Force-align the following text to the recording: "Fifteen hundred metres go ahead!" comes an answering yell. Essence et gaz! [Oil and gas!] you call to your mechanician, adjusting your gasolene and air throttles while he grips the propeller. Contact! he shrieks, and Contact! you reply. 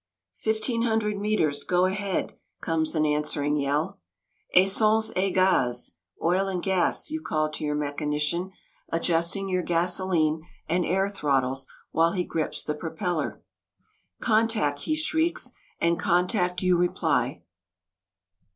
"Fifteen 0.39 0.81
hundred 0.81 1.19
metres 1.19 1.63
go 1.63 1.85
ahead!" 1.85 2.33
comes 2.59 2.95
an 2.95 3.05
answering 3.05 3.55
yell. 3.55 3.99
Essence 4.55 5.11
et 5.15 5.29
gaz! 5.29 5.91
[Oil 6.23 6.47
and 6.47 6.63
gas!] 6.63 7.11
you 7.11 7.21
call 7.21 7.51
to 7.51 7.63
your 7.63 7.75
mechanician, 7.75 8.49
adjusting 8.89 9.47
your 9.47 9.61
gasolene 9.61 10.41
and 10.67 10.87
air 10.87 11.07
throttles 11.07 11.67
while 11.91 12.13
he 12.13 12.23
grips 12.25 12.63
the 12.63 12.73
propeller. 12.73 13.43
Contact! 14.19 14.79
he 14.85 14.95
shrieks, 14.95 15.51
and 15.79 15.99
Contact! 15.99 16.63
you 16.63 16.75
reply. 16.79 17.43